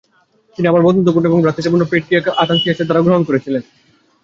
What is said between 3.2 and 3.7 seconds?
করেছিলেন।